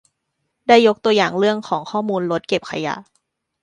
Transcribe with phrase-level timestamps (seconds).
[0.67, 2.95] ได้ยกตัวอย่างเรื่องของข้อมูลรถเก็บขยะ